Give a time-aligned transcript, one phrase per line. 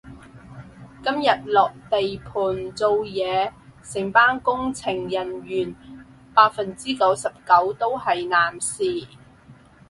[1.03, 3.51] 今日落地盤做嘢，
[3.83, 5.75] 成班工程人員
[6.33, 9.05] 百分之九十九都係男士